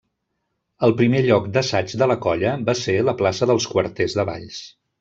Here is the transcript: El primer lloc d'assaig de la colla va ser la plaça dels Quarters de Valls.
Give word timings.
El 0.87 0.95
primer 1.01 1.19
lloc 1.27 1.45
d'assaig 1.57 1.93
de 2.03 2.07
la 2.13 2.17
colla 2.25 2.55
va 2.71 2.75
ser 2.81 2.97
la 3.11 3.15
plaça 3.21 3.49
dels 3.53 3.69
Quarters 3.75 4.17
de 4.21 4.27
Valls. 4.33 4.61